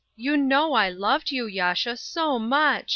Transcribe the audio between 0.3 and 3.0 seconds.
know I loved you, Yasha, so much!